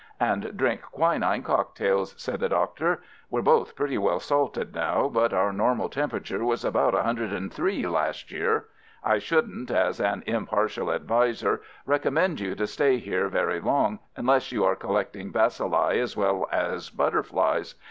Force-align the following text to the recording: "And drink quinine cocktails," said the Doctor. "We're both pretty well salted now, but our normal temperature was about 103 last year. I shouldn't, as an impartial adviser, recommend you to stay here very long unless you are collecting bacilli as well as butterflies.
"And 0.19 0.57
drink 0.57 0.81
quinine 0.81 1.43
cocktails," 1.43 2.15
said 2.19 2.39
the 2.39 2.49
Doctor. 2.49 3.03
"We're 3.29 3.43
both 3.43 3.75
pretty 3.75 3.99
well 3.99 4.19
salted 4.19 4.73
now, 4.73 5.07
but 5.07 5.31
our 5.31 5.53
normal 5.53 5.89
temperature 5.89 6.43
was 6.43 6.65
about 6.65 6.95
103 6.95 7.85
last 7.85 8.31
year. 8.31 8.65
I 9.03 9.19
shouldn't, 9.19 9.69
as 9.69 9.99
an 9.99 10.23
impartial 10.25 10.91
adviser, 10.91 11.61
recommend 11.85 12.39
you 12.39 12.55
to 12.55 12.65
stay 12.65 12.97
here 12.97 13.29
very 13.29 13.59
long 13.59 13.99
unless 14.17 14.51
you 14.51 14.65
are 14.65 14.75
collecting 14.75 15.31
bacilli 15.31 15.99
as 15.99 16.17
well 16.17 16.47
as 16.51 16.89
butterflies. 16.89 17.75